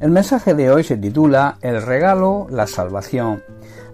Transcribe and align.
El 0.00 0.10
mensaje 0.12 0.54
de 0.54 0.70
hoy 0.70 0.82
se 0.82 0.96
titula 0.96 1.58
El 1.60 1.82
regalo, 1.82 2.46
la 2.48 2.66
salvación. 2.66 3.42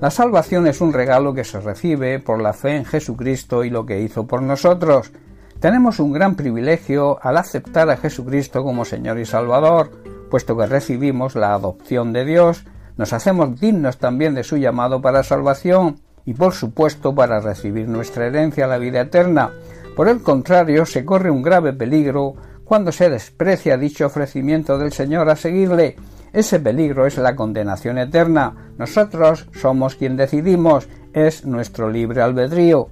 La 0.00 0.12
salvación 0.12 0.68
es 0.68 0.80
un 0.80 0.92
regalo 0.92 1.34
que 1.34 1.42
se 1.42 1.58
recibe 1.58 2.20
por 2.20 2.40
la 2.40 2.52
fe 2.52 2.76
en 2.76 2.84
Jesucristo 2.84 3.64
y 3.64 3.70
lo 3.70 3.86
que 3.86 4.00
hizo 4.00 4.24
por 4.24 4.40
nosotros. 4.40 5.10
Tenemos 5.58 5.98
un 5.98 6.12
gran 6.12 6.36
privilegio 6.36 7.18
al 7.22 7.36
aceptar 7.36 7.90
a 7.90 7.96
Jesucristo 7.96 8.62
como 8.62 8.84
Señor 8.84 9.18
y 9.18 9.26
Salvador, 9.26 9.90
puesto 10.30 10.56
que 10.56 10.66
recibimos 10.66 11.34
la 11.34 11.54
adopción 11.54 12.12
de 12.12 12.24
Dios, 12.24 12.64
nos 12.96 13.12
hacemos 13.12 13.58
dignos 13.58 13.98
también 13.98 14.36
de 14.36 14.44
su 14.44 14.58
llamado 14.58 15.02
para 15.02 15.24
salvación 15.24 15.98
y 16.24 16.34
por 16.34 16.52
supuesto 16.54 17.16
para 17.16 17.40
recibir 17.40 17.88
nuestra 17.88 18.26
herencia, 18.28 18.68
la 18.68 18.78
vida 18.78 19.00
eterna. 19.00 19.50
Por 19.96 20.08
el 20.08 20.22
contrario, 20.22 20.86
se 20.86 21.04
corre 21.04 21.32
un 21.32 21.42
grave 21.42 21.72
peligro 21.72 22.36
cuando 22.66 22.90
se 22.90 23.08
desprecia 23.08 23.78
dicho 23.78 24.06
ofrecimiento 24.06 24.76
del 24.76 24.92
Señor 24.92 25.30
a 25.30 25.36
seguirle. 25.36 25.96
Ese 26.32 26.58
peligro 26.58 27.06
es 27.06 27.16
la 27.16 27.36
condenación 27.36 27.96
eterna. 27.96 28.72
Nosotros 28.76 29.46
somos 29.52 29.94
quien 29.94 30.16
decidimos, 30.16 30.88
es 31.12 31.46
nuestro 31.46 31.88
libre 31.88 32.20
albedrío. 32.20 32.88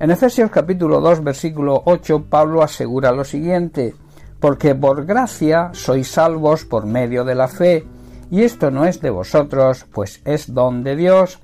En 0.00 0.10
Efesios 0.10 0.50
capítulo 0.50 1.00
2 1.00 1.22
versículo 1.22 1.82
8 1.86 2.24
Pablo 2.28 2.64
asegura 2.64 3.12
lo 3.12 3.22
siguiente, 3.22 3.94
porque 4.40 4.74
por 4.74 5.06
gracia 5.06 5.70
sois 5.72 6.08
salvos 6.08 6.64
por 6.64 6.84
medio 6.84 7.24
de 7.24 7.36
la 7.36 7.46
fe, 7.46 7.86
y 8.28 8.42
esto 8.42 8.72
no 8.72 8.86
es 8.86 9.00
de 9.00 9.10
vosotros, 9.10 9.86
pues 9.92 10.20
es 10.24 10.52
don 10.52 10.82
de 10.82 10.96
Dios. 10.96 11.38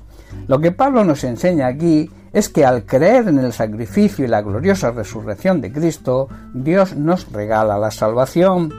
Lo 0.48 0.58
que 0.58 0.72
Pablo 0.72 1.04
nos 1.04 1.22
enseña 1.22 1.68
aquí 1.68 2.10
es 2.32 2.48
que 2.48 2.64
al 2.64 2.84
creer 2.84 3.28
en 3.28 3.38
el 3.38 3.52
sacrificio 3.52 4.24
y 4.24 4.28
la 4.28 4.42
gloriosa 4.42 4.90
resurrección 4.90 5.60
de 5.60 5.72
Cristo, 5.72 6.28
Dios 6.52 6.96
nos 6.96 7.30
regala 7.32 7.78
la 7.78 7.90
salvación. 7.90 8.72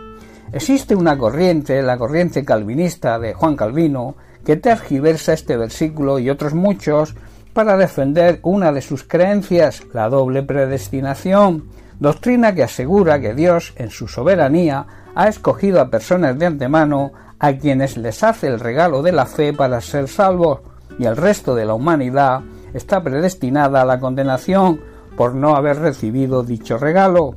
Existe 0.52 0.96
una 0.96 1.18
corriente, 1.18 1.82
la 1.82 1.98
corriente 1.98 2.44
calvinista 2.44 3.20
de 3.20 3.34
Juan 3.34 3.56
Calvino, 3.56 4.16
que 4.46 4.56
tergiversa 4.56 5.34
este 5.34 5.58
versículo 5.58 6.20
y 6.20 6.30
otros 6.30 6.54
muchos 6.54 7.16
para 7.54 7.78
defender 7.78 8.40
una 8.44 8.72
de 8.72 8.82
sus 8.82 9.04
creencias, 9.04 9.84
la 9.94 10.10
doble 10.10 10.44
predestinación, 10.44 11.66
doctrina 12.00 12.56
que 12.56 12.64
asegura 12.64 13.20
que 13.20 13.34
Dios, 13.34 13.74
en 13.76 13.90
su 13.90 14.08
soberanía, 14.08 14.86
ha 15.16 15.28
escogido 15.28 15.82
a 15.82 15.90
personas 15.90 16.38
de 16.40 16.46
antemano 16.46 17.12
a 17.40 17.54
quienes 17.54 17.98
les 17.98 18.24
hace 18.24 18.48
el 18.48 18.60
regalo 18.60 19.02
de 19.02 19.12
la 19.12 19.26
fe 19.26 19.54
para 19.54 19.82
ser 19.82 20.08
salvos, 20.08 20.62
y 20.98 21.06
el 21.06 21.18
resto 21.18 21.56
de 21.56 21.66
la 21.66 21.74
humanidad 21.74 22.42
está 22.74 23.04
predestinada 23.04 23.82
a 23.82 23.86
la 23.86 24.00
condenación 24.00 24.80
por 25.16 25.36
no 25.36 25.56
haber 25.56 25.80
recibido 25.80 26.44
dicho 26.44 26.78
regalo. 26.78 27.36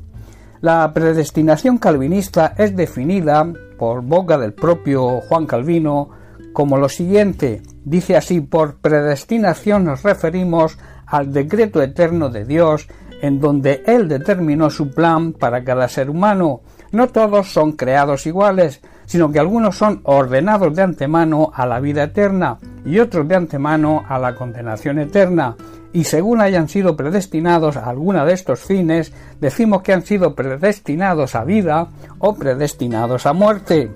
La 0.61 0.93
predestinación 0.95 1.79
calvinista 1.79 2.55
es 2.57 2.77
definida 2.77 3.53
por 3.79 4.03
boca 4.03 4.39
del 4.39 4.53
propio 4.53 5.21
Juan 5.23 5.47
Calvino 5.47 6.11
como 6.53 6.77
lo 6.77 6.89
siguiente. 6.89 7.63
Dice 7.85 8.17
así, 8.17 8.41
por 8.41 8.77
predestinación 8.77 9.85
nos 9.85 10.03
referimos 10.05 10.79
al 11.07 11.33
decreto 11.33 11.83
eterno 11.83 12.29
de 12.29 12.45
Dios 12.45 12.87
en 13.23 13.41
donde 13.41 13.83
Él 13.87 14.09
determinó 14.09 14.71
su 14.71 14.91
plan 14.91 15.33
para 15.33 15.65
cada 15.65 15.89
ser 15.89 16.11
humano. 16.11 16.61
No 16.93 17.09
todos 17.09 17.53
son 17.53 17.73
creados 17.73 18.27
iguales, 18.27 18.81
sino 19.07 19.33
que 19.33 19.41
algunos 19.41 19.77
son 19.77 20.01
ordenados 20.05 20.75
de 20.77 20.83
antemano 20.83 21.51
a 21.55 21.67
la 21.67 21.81
vida 21.81 22.05
eterna 22.05 22.59
y 22.85 22.99
otros 22.99 23.27
de 23.29 23.37
antemano 23.37 24.05
a 24.09 24.19
la 24.19 24.35
condenación 24.35 24.99
eterna, 24.99 25.57
y 25.93 26.05
según 26.05 26.41
hayan 26.41 26.69
sido 26.69 26.97
predestinados 26.97 27.77
a 27.77 27.87
alguna 27.87 28.25
de 28.25 28.33
estos 28.33 28.61
fines, 28.61 29.13
decimos 29.41 29.83
que 29.83 29.93
han 29.93 30.05
sido 30.05 30.35
predestinados 30.35 31.35
a 31.35 31.45
vida 31.45 31.89
o 32.19 32.35
predestinados 32.35 33.27
a 33.27 33.33
muerte. 33.33 33.91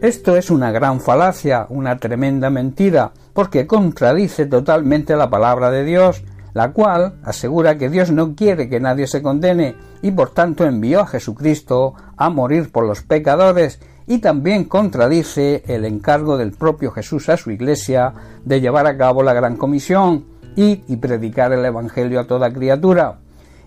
Esto 0.00 0.36
es 0.36 0.50
una 0.50 0.70
gran 0.70 1.00
falacia, 1.00 1.66
una 1.68 1.98
tremenda 1.98 2.50
mentira, 2.50 3.12
porque 3.32 3.66
contradice 3.66 4.46
totalmente 4.46 5.16
la 5.16 5.30
palabra 5.30 5.70
de 5.70 5.84
Dios, 5.84 6.22
la 6.54 6.72
cual 6.72 7.14
asegura 7.24 7.76
que 7.76 7.90
Dios 7.90 8.10
no 8.10 8.34
quiere 8.34 8.68
que 8.68 8.80
nadie 8.80 9.06
se 9.06 9.22
condene 9.22 9.74
y 10.02 10.12
por 10.12 10.30
tanto 10.30 10.64
envió 10.64 11.00
a 11.00 11.06
Jesucristo 11.06 11.94
a 12.16 12.30
morir 12.30 12.70
por 12.70 12.86
los 12.86 13.02
pecadores 13.02 13.80
y 14.06 14.18
también 14.18 14.64
contradice 14.64 15.62
el 15.66 15.84
encargo 15.84 16.36
del 16.36 16.52
propio 16.52 16.90
Jesús 16.90 17.28
a 17.28 17.36
su 17.36 17.50
iglesia 17.50 18.12
de 18.44 18.60
llevar 18.60 18.86
a 18.86 18.96
cabo 18.96 19.22
la 19.22 19.32
gran 19.32 19.56
comisión, 19.56 20.26
y 20.56 20.96
predicar 20.96 21.52
el 21.52 21.64
Evangelio 21.64 22.20
a 22.20 22.26
toda 22.26 22.52
criatura. 22.52 23.18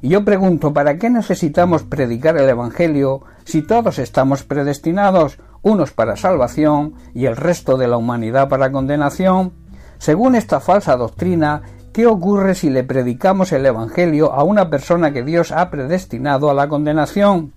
Y 0.01 0.09
yo 0.09 0.23
pregunto, 0.23 0.73
¿para 0.73 0.97
qué 0.97 1.09
necesitamos 1.09 1.83
predicar 1.83 2.37
el 2.37 2.47
Evangelio 2.49 3.23
si 3.45 3.61
todos 3.61 3.99
estamos 3.99 4.43
predestinados, 4.43 5.39
unos 5.63 5.91
para 5.91 6.15
salvación 6.15 6.93
y 7.13 7.25
el 7.25 7.35
resto 7.35 7.77
de 7.77 7.87
la 7.87 7.97
humanidad 7.97 8.47
para 8.47 8.71
condenación? 8.71 9.53
Según 9.97 10.35
esta 10.35 10.59
falsa 10.59 10.95
doctrina, 10.95 11.63
¿qué 11.93 12.05
ocurre 12.05 12.53
si 12.53 12.69
le 12.69 12.83
predicamos 12.83 13.51
el 13.51 13.65
Evangelio 13.65 14.31
a 14.31 14.43
una 14.43 14.69
persona 14.69 15.11
que 15.11 15.23
Dios 15.23 15.51
ha 15.51 15.71
predestinado 15.71 16.51
a 16.51 16.53
la 16.53 16.69
condenación? 16.69 17.53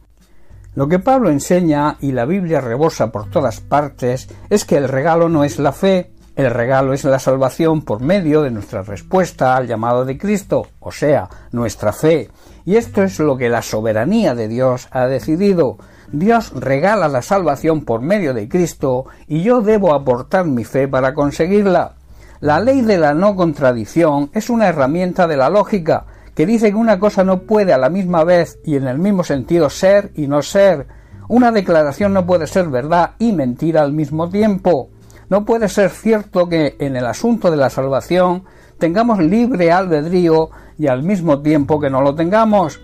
Lo 0.75 0.87
que 0.87 1.01
Pablo 1.01 1.31
enseña 1.31 1.97
y 2.01 2.13
la 2.13 2.25
Biblia 2.25 2.61
rebosa 2.61 3.11
por 3.11 3.29
todas 3.29 3.61
partes 3.61 4.29
es 4.51 4.65
que 4.65 4.77
el 4.77 4.89
regalo 4.89 5.29
no 5.29 5.43
es 5.43 5.59
la 5.59 5.73
fe, 5.73 6.13
el 6.37 6.49
regalo 6.49 6.93
es 6.93 7.03
la 7.05 7.19
salvación 7.19 7.83
por 7.83 8.01
medio 8.01 8.43
de 8.43 8.53
nuestra 8.53 8.83
respuesta 8.83 9.57
al 9.57 9.67
llamado 9.67 10.05
de 10.05 10.17
Cristo, 10.17 10.69
o 10.79 10.93
sea, 10.93 11.29
nuestra 11.51 11.93
fe. 11.93 12.31
Y 12.65 12.77
esto 12.77 13.03
es 13.03 13.19
lo 13.19 13.37
que 13.37 13.49
la 13.49 13.63
soberanía 13.63 14.37
de 14.37 14.47
Dios 14.47 14.87
ha 14.93 15.07
decidido. 15.07 15.79
Dios 16.13 16.53
regala 16.55 17.09
la 17.09 17.23
salvación 17.23 17.85
por 17.85 18.01
medio 18.01 18.33
de 18.33 18.49
Cristo 18.49 19.07
y 19.27 19.43
yo 19.43 19.63
debo 19.63 19.93
aportar 19.93 20.47
mi 20.47 20.65
fe 20.65 20.87
para 20.87 21.15
conseguirla. 21.15 21.95
La 22.39 22.61
ley 22.61 22.83
de 22.83 22.97
la 22.97 23.13
no 23.13 23.35
contradicción 23.35 24.31
es 24.33 24.49
una 24.49 24.69
herramienta 24.69 25.27
de 25.27 25.37
la 25.37 25.51
lógica 25.51 26.07
que 26.35 26.47
dice 26.47 26.71
que 26.71 26.77
una 26.77 26.99
cosa 26.99 27.25
no 27.25 27.43
puede 27.43 27.73
a 27.73 27.79
la 27.79 27.91
misma 27.91 28.25
vez 28.25 28.59
y 28.65 28.77
en 28.77 28.87
el 28.87 28.99
mismo 28.99 29.25
sentido 29.25 29.71
ser 29.71 30.13
y 30.15 30.27
no 30.27 30.43
ser. 30.43 30.87
Una 31.29 31.53
declaración 31.53 32.13
no 32.13 32.27
puede 32.27 32.47
ser 32.47 32.69
verdad 32.69 33.13
y 33.19 33.33
mentira 33.33 33.83
al 33.83 33.93
mismo 33.93 34.29
tiempo. 34.29 34.91
No 35.29 35.45
puede 35.45 35.69
ser 35.69 35.91
cierto 35.91 36.49
que 36.49 36.77
en 36.81 36.97
el 36.97 37.07
asunto 37.07 37.51
de 37.51 37.57
la 37.57 37.71
salvación 37.71 38.45
tengamos 38.79 39.21
libre 39.21 39.71
albedrío 39.71 40.51
y 40.77 40.89
al 40.89 41.03
mismo 41.03 41.41
tiempo 41.41 41.79
que 41.79 41.91
no 41.91 42.01
lo 42.01 42.15
tengamos. 42.15 42.81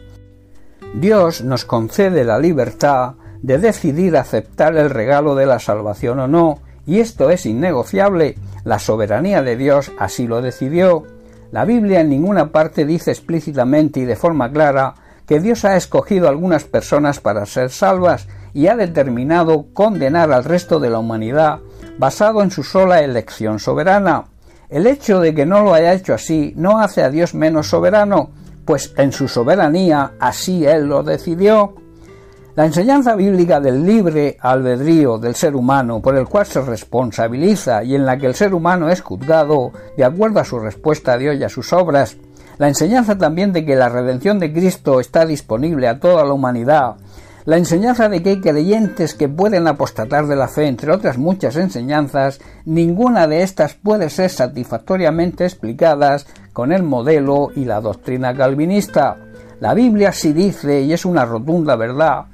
Dios 0.95 1.43
nos 1.43 1.65
concede 1.65 2.25
la 2.25 2.39
libertad 2.39 3.15
de 3.43 3.59
decidir 3.59 4.17
aceptar 4.17 4.77
el 4.77 4.91
regalo 4.91 5.35
de 5.35 5.47
la 5.47 5.59
salvación 5.59 6.21
o 6.21 6.29
no, 6.29 6.61
y 6.87 7.01
esto 7.01 7.31
es 7.31 7.47
innegociable. 7.47 8.37
La 8.65 8.79
soberanía 8.79 9.43
de 9.43 9.56
Dios 9.56 9.91
así 9.99 10.27
lo 10.27 10.41
decidió. 10.41 11.05
La 11.53 11.65
Biblia 11.65 12.01
en 12.01 12.11
ninguna 12.11 12.51
parte 12.51 12.84
dice 12.84 13.11
explícitamente 13.11 14.01
y 14.01 14.05
de 14.05 14.17
forma 14.17 14.51
clara 14.51 14.95
que 15.27 15.41
Dios 15.41 15.65
ha 15.65 15.77
escogido 15.77 16.27
a 16.27 16.31
algunas 16.31 16.65
personas 16.65 17.21
para 17.21 17.47
ser 17.47 17.71
salvas 17.71 18.29
y 18.55 18.69
ha 18.69 18.77
determinado 18.77 19.67
condenar 19.73 20.33
al 20.33 20.45
resto 20.45 20.81
de 20.81 20.91
la 20.91 20.99
humanidad 20.99 21.61
basado 21.99 22.43
en 22.43 22.51
su 22.51 22.62
sola 22.62 23.03
elección 23.03 23.59
soberana. 23.59 24.27
El 24.69 24.87
hecho 24.87 25.21
de 25.21 25.35
que 25.35 25.47
no 25.47 25.62
lo 25.62 25.75
haya 25.75 25.93
hecho 25.93 26.15
así 26.15 26.53
no 26.56 26.81
hace 26.81 27.03
a 27.03 27.11
Dios 27.11 27.35
menos 27.35 27.69
soberano, 27.69 28.31
pues 28.65 28.93
en 28.97 29.12
su 29.12 29.29
soberanía 29.29 30.12
así 30.19 30.67
Él 30.67 30.87
lo 30.87 31.03
decidió. 31.03 31.75
La 32.56 32.65
enseñanza 32.65 33.15
bíblica 33.15 33.61
del 33.61 33.84
libre 33.84 34.39
albedrío 34.41 35.19
del 35.19 35.34
ser 35.34 35.55
humano 35.55 36.00
por 36.00 36.17
el 36.17 36.27
cual 36.27 36.47
se 36.47 36.62
responsabiliza 36.62 37.84
y 37.84 37.94
en 37.94 38.06
la 38.06 38.17
que 38.17 38.25
el 38.25 38.34
ser 38.34 38.55
humano 38.55 38.89
es 38.89 39.03
juzgado 39.03 39.72
de 39.94 40.05
acuerdo 40.06 40.41
a 40.41 40.44
su 40.44 40.59
respuesta 40.59 41.12
a 41.12 41.19
Dios 41.19 41.37
y 41.37 41.44
a 41.44 41.50
sus 41.50 41.75
obras, 41.75 42.17
la 42.56 42.69
enseñanza 42.69 43.19
también 43.19 43.53
de 43.53 43.67
que 43.67 43.76
la 43.76 43.91
redención 43.91 44.38
de 44.38 44.55
Cristo 44.55 45.00
está 45.00 45.26
disponible 45.26 45.87
a 45.87 46.00
toda 46.00 46.25
la 46.25 46.32
humanidad, 46.32 46.94
la 47.44 47.58
enseñanza 47.58 48.08
de 48.08 48.23
que 48.23 48.31
hay 48.31 48.41
creyentes 48.41 49.12
que 49.12 49.29
pueden 49.29 49.69
apostatar 49.69 50.26
de 50.26 50.37
la 50.37 50.49
fe, 50.49 50.67
entre 50.67 50.93
otras 50.93 51.19
muchas 51.19 51.56
enseñanzas, 51.56 52.41
ninguna 52.64 53.26
de 53.29 53.43
estas 53.43 53.75
puede 53.75 54.08
ser 54.08 54.31
satisfactoriamente 54.31 55.44
explicadas 55.44 56.26
con 56.55 56.73
el 56.73 56.85
modelo 56.85 57.50
y 57.55 57.67
la 57.67 57.82
doctrina 57.82 58.35
calvinista. 58.35 59.19
La 59.61 59.75
Biblia 59.75 60.11
sí 60.12 60.32
dice, 60.32 60.81
y 60.81 60.94
es 60.94 61.05
una 61.05 61.26
rotunda 61.26 61.76
verdad, 61.76 62.26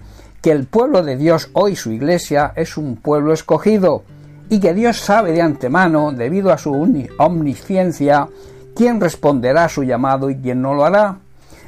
que 0.42 0.50
el 0.50 0.66
pueblo 0.66 1.04
de 1.04 1.16
Dios 1.16 1.50
hoy 1.52 1.76
su 1.76 1.92
iglesia 1.92 2.52
es 2.56 2.76
un 2.76 2.96
pueblo 2.96 3.32
escogido 3.32 4.02
y 4.50 4.58
que 4.58 4.74
Dios 4.74 4.98
sabe 4.98 5.32
de 5.32 5.40
antemano, 5.40 6.12
debido 6.12 6.52
a 6.52 6.58
su 6.58 6.72
omnisciencia, 7.18 8.28
quién 8.74 9.00
responderá 9.00 9.64
a 9.64 9.68
su 9.68 9.84
llamado 9.84 10.28
y 10.28 10.36
quién 10.36 10.60
no 10.60 10.74
lo 10.74 10.84
hará. 10.84 11.18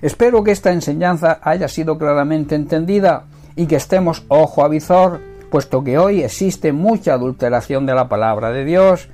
Espero 0.03 0.43
que 0.45 0.51
esta 0.51 0.73
enseñanza 0.73 1.39
haya 1.43 1.69
sido 1.69 1.97
claramente 1.97 2.57
entendida 2.57 3.25
y 3.57 3.67
que 3.67 3.77
estemos 3.77 4.25
ojo 4.29 4.65
a 4.65 4.69
visor, 4.69 5.21
puesto 5.51 5.85
que 5.85 5.97
hoy 5.97 6.23
existe 6.23 6.73
mucha 6.73 7.15
adulteración 7.15 7.87
de 7.87 7.95
la 7.95 8.09
palabra 8.09 8.51
de 8.51 8.65
Dios. 8.65 9.09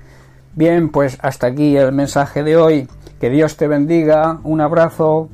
Bien, 0.54 0.88
pues 0.88 1.18
hasta 1.20 1.48
aquí 1.48 1.76
el 1.76 1.92
mensaje 1.92 2.42
de 2.42 2.56
hoy. 2.56 2.88
Que 3.20 3.28
Dios 3.28 3.56
te 3.56 3.68
bendiga. 3.68 4.40
Un 4.42 4.62
abrazo. 4.62 5.28